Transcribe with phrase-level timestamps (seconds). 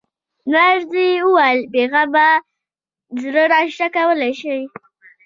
[0.51, 2.29] نرسې وویل: په بې غمه
[3.21, 4.61] زړه ناشته کولای شئ.